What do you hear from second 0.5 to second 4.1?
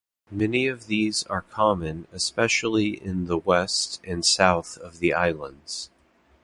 of these are common especially in the west